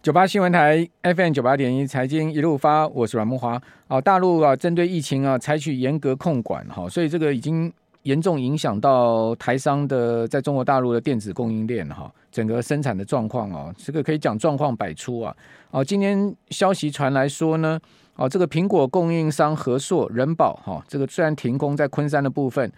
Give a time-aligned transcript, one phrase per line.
[0.00, 3.60] 九八新闻台 FM 九八点一财经一路发，我是阮慕华。
[3.88, 7.70] 哦，大陆啊，针对疫情啊，采取严格控管哈，所以这个已经
[8.04, 15.34] 严重影响到台商的在中国大陆的电子供应链哈，整个生产的状况啊，这个可以讲状况百出啊。
[15.72, 17.78] 哦，今天消息传来说呢，
[18.14, 22.70] 哦，这个苹果供应商和硕、人保哈，这个虽然停工在昆山的部分。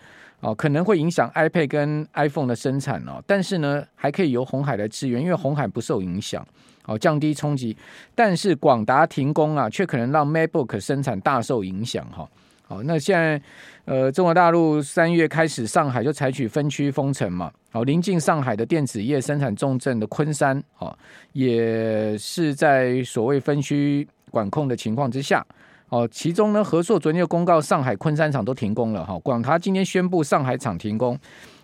[0.43, 6.43] 哦，可能会影响 iPad 跟 iPhone 的生产哦，但是呢，还可以由鸿海来支援，因为鸿海不受影响，
[6.86, 7.76] 哦，降低冲击。
[8.14, 12.28] 但是广达停工啊，却可能让 MacBook 生产大受影响哈。
[12.66, 13.42] 好，那现在
[13.84, 17.50] 呃，中国大陆三月开始，上海就采取分区封城嘛。
[17.72, 20.96] 好，临近上海的电子业生产重镇的昆山，哦，
[21.32, 25.44] 也是在所谓分区管控的情况之下。
[25.88, 29.19] 哦，其中呢，和硕昨天又公告，上海昆山厂都停工了哈。
[29.24, 31.19] 广达今天宣布上海厂停工，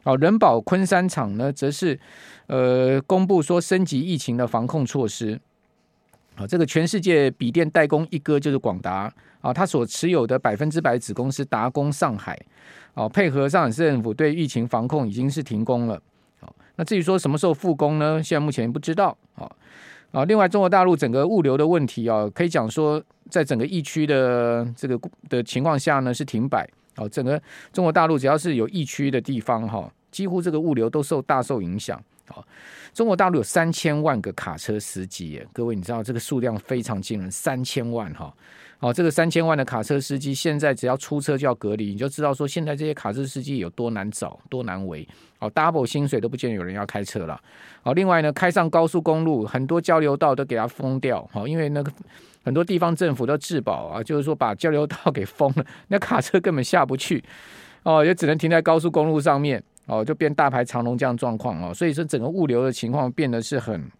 [0.06, 1.98] 哦，人保昆山厂呢，则是
[2.46, 5.38] 呃公布说升级疫情的防控措施。
[6.36, 12.38] 啊，这个全世界笔电代工一哥就是广达啊，他所持有的百分之百子公司达工上海，
[12.94, 16.00] 哦，配合上海市政府对疫情防控已经是停工了。
[16.40, 18.22] 好，那至于说什么时候复工呢？
[18.22, 19.50] 现在目前不知道啊。
[20.12, 23.02] 啊，另外中国大陆整个物流的问题啊，可以讲说。
[23.28, 24.96] 在整个疫区的这个
[25.28, 26.64] 的情况下呢，是停摆
[26.94, 27.08] 哦。
[27.08, 27.42] 整个
[27.72, 32.02] 中国大陆只要是有疫区的地方哈，几乎这个物流都受大受影响。
[32.28, 32.42] 好
[32.94, 38.32] 中国大陆有三千万个卡车司机，各位你知道这个数量非常惊人，三千万哈。
[38.78, 45.06] 哦，这个三千万的卡车司机现在只要出车就要隔离，你就知道说现在这些卡车司机有多难找、多难为。
[45.38, 47.38] 哦，double 薪水都不见有人要开车了。
[47.82, 51.28] 哦，另外呢，开上高速公路，很多交流道都给它封掉。
[51.34, 51.92] 哦，因为那个。
[52.46, 57.20] 很多地方政府都自保啊，就是说把交流道给封了，那卡车根本下不去
[57.82, 63.90] 哦，也只能停在高速公路上面哦，就变大排长龙这样状况哦，所以说整个物流的情况变得是很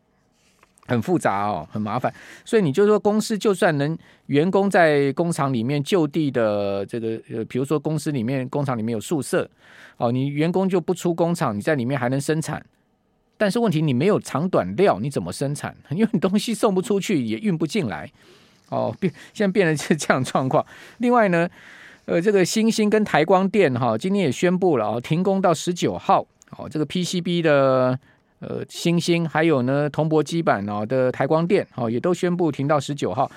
[0.86, 2.12] 很复杂哦，很麻烦。
[2.44, 9.48] 所以你就说公司就算能员工在工厂里面就地的这个呃，比如说公司里面工厂里面有宿舍
[9.96, 12.64] 哦，你员工就不出工厂，你在里面还能生产。
[13.38, 15.76] 但是问题，你没有长短料，你怎么生产？
[15.90, 18.10] 因为你东西送不出去，也运不进来。
[18.70, 20.64] 哦，变现在变成是这样状况。
[20.98, 21.48] 另外呢，
[22.06, 26.24] 呃，这个欣兴跟台光电哈，今天也宣布了啊，停工到十九号。
[26.56, 27.98] 哦，这个 PCB 的
[28.38, 33.28] 呃欣兴，还有呢铜箔基板哦的台光电，哦也都宣布停到十九号。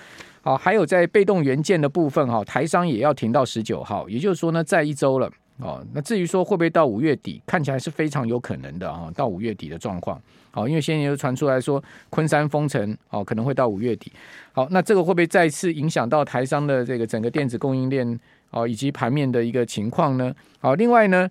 [0.44, 5.28] 好，还有在被动元件的部分哈，台商也要停到十九号，也就是说呢，在一周了。
[5.58, 10.22] 哦，那至于说会不会到五月底，看起来是非常有可能的啊，到五月底的状况。
[10.52, 14.12] 好，因为现在又传出来说昆山封城，哦，可能会到五月底。
[14.53, 18.19] 好，那这个会不会再次影响到台商的这个整个电子供应链
[18.52, 20.34] 哦，以及盘面的一个情况呢？
[20.60, 21.30] 好，另外呢，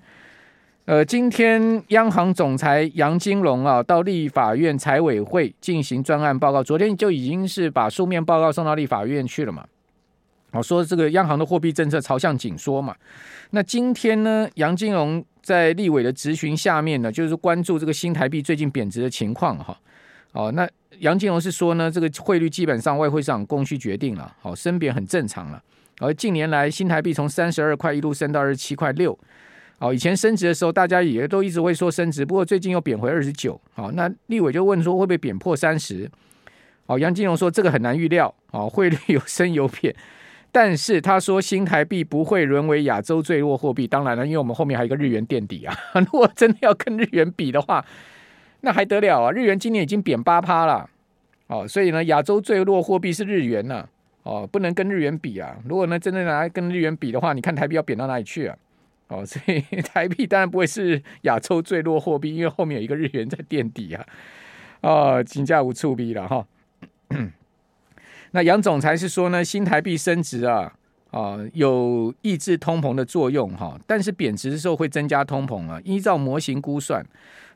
[0.85, 9.67] 呃，今天央行总裁杨金龙啊，到立法院财委会进行专案报告，昨天就已经是把书面报告送到立法院去了嘛。
[10.51, 12.95] 好，说这个央行的货币政策朝向紧缩嘛。
[13.51, 19.79] 那今天呢，杨金龙在立委的质询下面呢，就是关注这个新台币最近贬值的情况哈。
[20.39, 20.69] 哦，那
[21.01, 25.61] 杨金龙是说呢，这个汇率基本上外汇市场供需决定了，好，升贬很正常了。
[25.99, 29.19] 而近年来新台币从三十二块一路升到二十七块六，
[29.81, 33.61] 哦，以前升值的时候大家也都一直会说升值，不过最近又贬回二十九。
[33.75, 36.09] 好，那立委就问说会不会贬破三十？
[36.87, 39.93] 哦，杨金龙说这个很难预料，哦，汇率有升有贬。
[40.53, 45.77] 但是他说新台币不会沦为亚洲最弱货币，当然了，因为我们后面还有一个日元垫底啊。
[45.99, 47.85] 如果真的要跟日元比的话，
[48.61, 49.31] 那还得了啊？
[49.31, 50.89] 日元今年已经贬八趴了，
[51.47, 53.89] 哦，所以呢，亚洲最弱货币是日元呐，
[54.25, 55.57] 哦，不能跟日元比啊。
[55.69, 58.57] 如果呢真的拿来跟日元比的话，你看台币要贬到哪里去啊？
[59.09, 64.05] 哦， 所以台币当然不会是亚洲最弱货币，因为后面有一个日元在垫底啊。
[64.81, 66.47] 哦，金价无触逼了哈。
[68.33, 70.75] 那杨总裁是说呢，新台币升值啊，
[71.11, 75.81] 啊有抑制通膨的作用哈，但是贬值的时候会增加通膨啊。
[75.85, 77.05] 依照模型估算，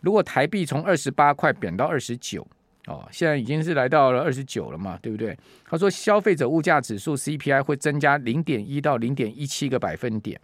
[0.00, 2.46] 如果台币从二十八块贬到二十九，
[2.86, 5.36] 哦，现在已经是来到了二十九了嘛，对不对？
[5.68, 10.40] 他说消费者物价指数 CPI 会增加零点一到零点一七个百分点，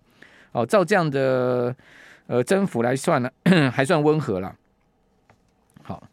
[0.52, 1.74] 哦，照这样的
[2.26, 3.30] 呃增幅来算呢，
[3.72, 4.54] 还算温和了。
[5.82, 6.06] 好，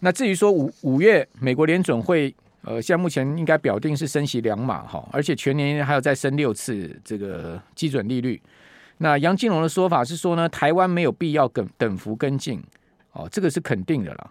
[0.00, 2.34] 那至于说五五月美国联准会。
[2.64, 8.40] 呃，现在目前应该表定是升息两码哈，而且全年还要再升六次这个基准利率。
[8.98, 12.62] 那杨金龙的说法是说呢，台湾没有必要跟等幅跟进
[13.12, 14.30] 哦，这个是肯定的啦。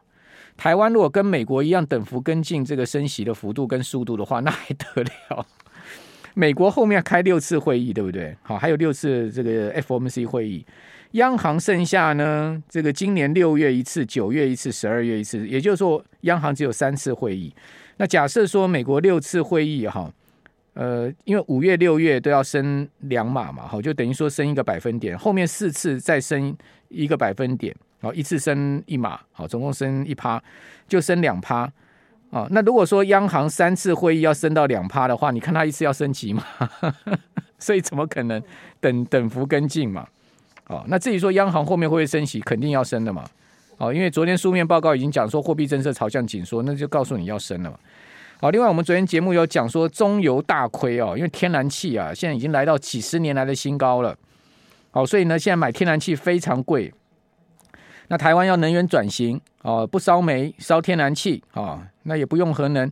[0.55, 5.45] 台湾如果跟美国一样等幅跟进这个升息的幅度跟速度的话，那还得了？
[6.35, 8.35] 美国后面开六次会议，对不对？
[8.41, 10.65] 好，还有六次这个 FOMC 会议，
[11.11, 17.53] 央行剩下呢，这个今年六月一次，九月一次，十二月一次，也就是说，央行只有三次会议。
[17.97, 20.11] 那假设说美国六次会议哈，
[20.73, 26.55] 呃，因为五月、六月都要升两码嘛，好，就等于说升一个百分点，后面四次再升
[26.89, 30.41] 一个百分点，好，一次升一码，好，总共升一趴，
[30.87, 31.71] 就升两趴。
[32.31, 36.43] 啊，那如果说央行三次会议要升到两趴的话，你看它一次要升几码？
[37.59, 38.41] 所以怎么可能
[38.79, 40.07] 等等幅跟进嘛？
[40.65, 43.23] 哦，那至于说央行后面会不会升息，肯定要升的嘛。
[43.77, 47.77] 哦，因为昨天书面报告已经讲说货币政策朝向紧缩，那就告诉你要升了嘛。
[48.39, 54.15] 好，另外我们昨天节目有讲说中油大亏哦，因为天然气啊现在已经来到几十年来的新高了。
[54.91, 56.93] 好，所以呢现在买天然气非常贵。
[58.09, 62.91] 那台湾要能源转型哦，不烧煤烧天然气啊，那也不用核能。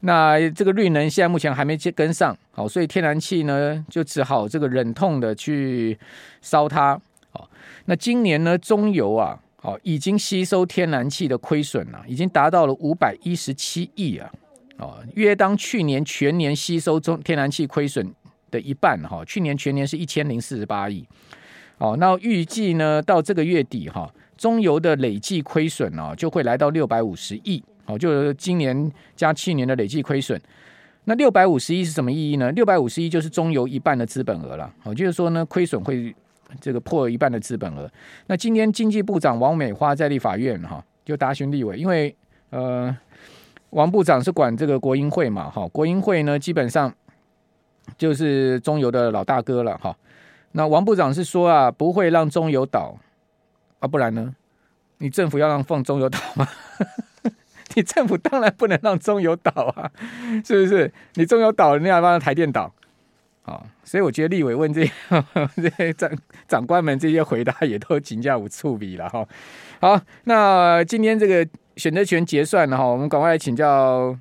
[0.00, 5.98] 那这个绿能现在目前还没接跟上，好，所以天然气呢就只好这个忍痛的去
[6.40, 6.98] 烧它。
[7.32, 7.46] 哦，
[7.84, 14.30] 那今年呢中油啊，好已经吸收天然气的亏损了，已经达到了五百一十七亿啊，
[14.78, 18.14] 哦，约当去年全年吸收中天然气亏损
[18.48, 19.24] 的一半哈。
[19.24, 21.04] 去年全年是一千零四十八亿，
[21.78, 27.60] 哦，那预计呢到这个月底哈，中油的累计亏损啊就会来到六百五十亿。
[27.86, 30.40] 哦，就是今年加去年的累计亏损，
[31.06, 32.52] 那六百五十亿是什么意义呢？
[32.52, 34.72] 六百五十亿就是中油一半的资本额了。
[34.78, 36.14] 好，就是说呢，亏损会
[36.60, 37.90] 这个破一半的资本额。
[38.26, 42.14] 那今天经济部长王美花在立法院哈，就答询立委，因为
[42.50, 42.96] 呃，
[43.70, 46.92] 王部长是管这个国营会嘛，哈，国营会呢基本上
[47.98, 49.96] 就是中油的老大哥了哈。
[50.52, 52.96] 那王部长是说啊，不会让中油倒
[53.80, 54.34] 啊，不然呢，
[54.98, 56.48] 你政府要让放中油倒吗？
[57.74, 59.90] 你政府当然不能让中油倒啊，
[60.42, 60.90] 是不是？
[61.14, 62.72] 你中油倒了，你要让台电倒，
[63.46, 64.92] 好，所以我觉得立委问这些
[65.54, 66.10] 这些长
[66.48, 69.24] 长官们这些回答也都请假无处理了哈。
[69.80, 74.18] 好，那今天这个选择权结算了哈，我们赶快来请教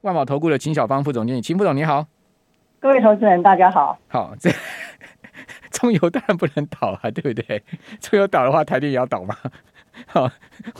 [0.00, 2.06] 万宝投顾的秦小芳副总经理，秦副总你好，
[2.80, 3.98] 各位投资人大家好。
[4.08, 4.50] 好，这
[5.70, 7.62] 中油当然不能倒啊，对不对？
[8.00, 9.36] 中油倒的话，台电也要倒嘛？
[10.06, 10.30] 好，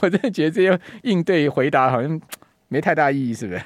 [0.01, 2.19] 我真的觉得这些应对回答好像
[2.69, 3.61] 没太大意义，是不是？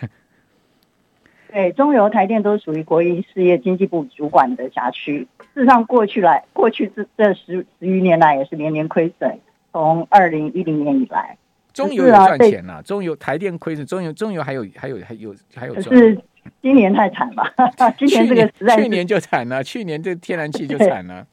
[1.52, 5.28] 对，中油、台电都属于国营事业，经济部主管的辖区。
[5.54, 9.40] 事实上，过去来过去这这十十余年来也是年年亏损。
[9.72, 11.38] 从二零一零年以来，
[11.74, 15.74] 中油有赚钱呐、啊，中油、台电亏损，中油、中油还有还有还有还有。
[15.76, 16.20] 可是
[16.62, 17.44] 今年太惨了，
[17.98, 21.26] 今年这个实在去年就惨了，去年这天然气就惨了。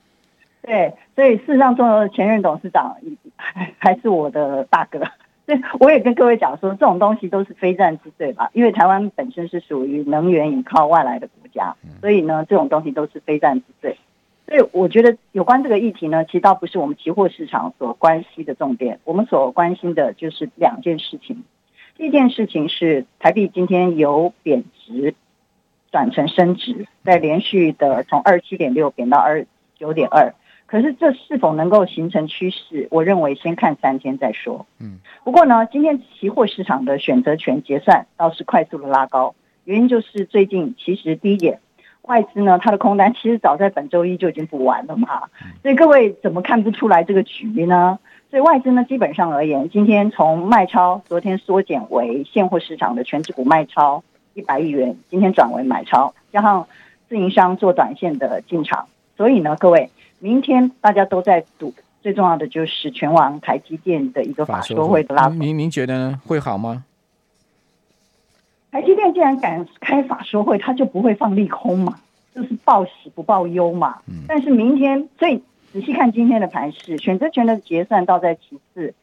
[0.63, 2.97] 对，所以事实上，中油的前任董事长
[3.37, 5.01] 还还是我的大哥。
[5.47, 8.51] 所 以我也跟各位讲说，这种东西都是非战之罪吧。
[8.55, 13.99] 因为台湾本身是属于能源依靠外来的国家，所以呢，这种东西都是非战之罪。
[14.47, 19.01] 所以我觉得有关这个议题呢，其实倒不是我们期货市场所关心的重点。
[19.05, 21.45] 我们所关心的就是两件事情。
[21.97, 25.15] 第一件事情是台币今天由贬值
[25.93, 29.47] 转成升值，在连续的从二七点六贬到二
[29.79, 30.35] 九点二。
[30.67, 32.89] 可是这是否能够形成趋势？
[32.91, 34.67] 我认为先看三天再说。
[34.81, 39.35] 嗯，不过呢，今天期货市场的选择权结算倒是快速的拉高，
[39.65, 41.61] 原因就是最近其实第一点，
[42.03, 45.25] 外资呢它的空单其实早在本周一就已经补完了嘛。
[45.63, 47.99] 所以各位怎么看不出来这个局呢？
[48.31, 54.03] 所以外资呢基本上而言，今天从卖超昨天缩减为现货市场的全值股卖超
[54.33, 56.67] 一百亿元，今天转为买超，加上
[57.09, 59.91] 自营商做短线的进场，所以呢，各位。
[60.25, 65.29] 明天大家都在赌，最重要的就是权王台积电的一个法说会的拉。
[65.29, 66.19] 您您觉得呢？
[66.27, 66.83] 会好吗？
[68.71, 72.01] 台积电既然敢开法说会，它就不会放利空嘛，
[72.35, 73.99] 就是报喜不报忧嘛。
[74.07, 74.25] 嗯。
[74.27, 75.43] 但是明天，所以
[75.75, 78.95] 仔细看今天的盘势，选择权的结算倒在其次。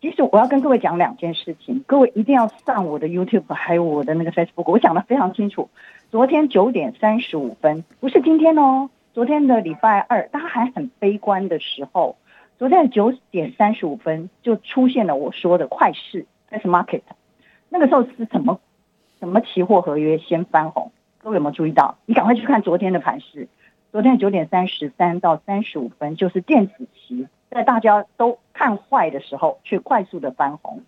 [0.00, 5.68] 其实我要跟各位讲两件事情，各位一定要上我的 YouTube 还有我的那个 Facebook，我讲的非常清楚。
[6.10, 8.88] 昨天九点三十五分，不是今天哦。
[9.12, 12.16] 昨天的礼拜二，大家还很悲观的时候，
[12.58, 17.02] 昨天的九点三十五分就出现了我说的快市 Fast Market，
[17.68, 18.60] 那个时候是什么
[19.18, 20.92] 什么期货合约先翻红？
[21.18, 21.98] 各位有没有注意到？
[22.06, 23.48] 你赶快去看昨天的盘势，
[23.90, 30.84] 昨天九点三十三到三十五分就是电子期，在大家都看坏的时候，却快速的翻红。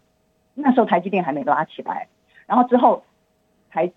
[0.55, 2.07] 那时候台积电还没拉起来，
[2.47, 3.03] 然后之后
[3.69, 3.91] 台。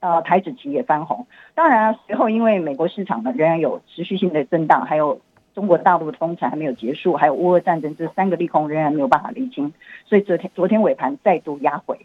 [0.00, 5.20] 呃，台指期也翻红，当然随后因为美国市场呢仍然有持续性的震荡，还有
[5.54, 9.72] 中国大陆的封城还没有结束，还有乌俄战争这三个利空仍然没有办法厘清，
[10.04, 11.98] 所以昨天昨天尾盘再度压回。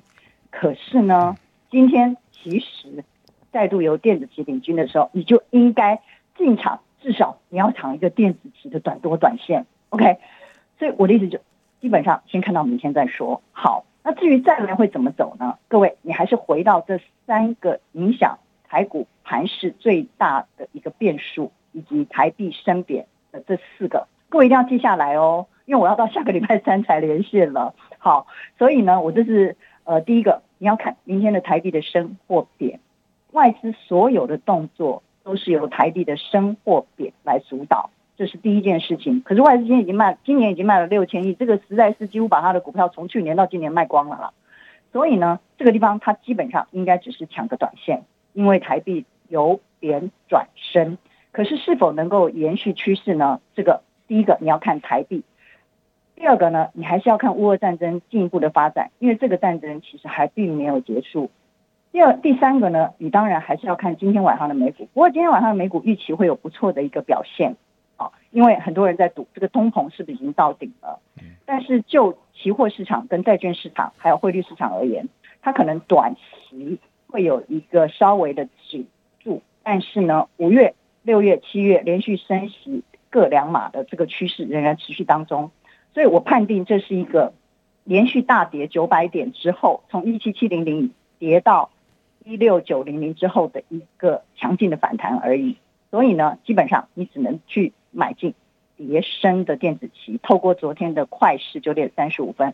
[0.50, 1.36] 可是呢，
[1.70, 3.04] 今天其实
[3.52, 6.02] 再度由电子期领军的时候，你就应该
[6.36, 10.18] 进场，至少你要抢一个电子期的短多短线，OK，
[10.80, 11.40] 所以我的意思就
[11.80, 13.42] 基本上先看到明天再说。
[13.52, 15.58] 好，那至于再来会怎么走呢？
[15.70, 27.74] 各位，你还是回到这三个影响台股盘势最大的一个变数，以及台币升贬的这四个，各位一定要记下来哦，因为我要到下个礼拜三才连线了。
[27.98, 29.56] 好，所以呢，我这是
[29.86, 32.82] 呃第一个，你要看明天的台币的升或贬，
[33.32, 37.90] 外资所有的动作都是由台币的升或贬来主导。
[38.16, 44.34] 这是第一件事情，可是外资今天已经卖，今年已经卖了六千亿，这个实在是几乎把他的股票从去年到今年卖光了啦。
[44.92, 48.04] 所以呢，这个地方它基本上应该只是抢个短线，
[48.34, 51.00] 因为台币由贬转升。
[51.32, 53.42] 可是是否能够延续趋势呢？
[53.56, 55.24] 这个第一个你要看台币，
[56.16, 61.32] 第二个呢，你还是要看乌俄战争进一步的发展，因为这个战争其实还并没有结束。
[61.92, 64.88] 第二、第三个呢，你当然还是要看今天晚上的美股。
[64.94, 67.56] 不过今天晚上的美股预期会有不错的一个表现。
[68.32, 71.00] 因为很多人在赌这个通膨是不是已经到顶了？
[71.46, 75.08] 但是就期货市场、跟债券市场还有汇率市场而言，
[75.42, 78.86] 它可能短期会有一个稍微的止
[79.20, 80.74] 住，但是呢，五月、
[81.04, 85.52] 六月、七月连续升息各两码的这个趋势仍然持续当中，
[85.94, 87.34] 所以我判定这是一个
[87.84, 91.70] 连续大跌九百点之后，从一七七零零跌到
[92.26, 95.58] 一六九零零之后的一个强劲的反弹而已。
[95.92, 97.74] 所以呢，基本上你只能去。
[97.94, 98.34] 买进
[98.76, 102.54] 跌升的电子期，透过昨天的快市九点三十五分，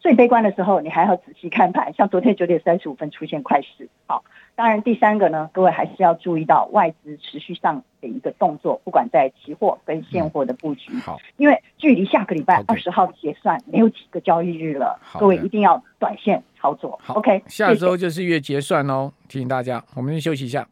[0.00, 1.92] 最悲观的时候，你还要仔细看盘。
[1.92, 4.24] 像昨天九点三十五分出现快市，好，
[4.54, 10.92] 当然第三个呢，各位还是要注意到外资持续上的一个动作，不管在期货跟现货的布局。
[10.94, 16.98] 嗯、好，因为距离下个礼拜二十号结算没有几个交易日了，各位一定要短线操作。
[17.02, 20.68] 好，OK，下周就是月结算哦，提醒大家，我们先休息一下。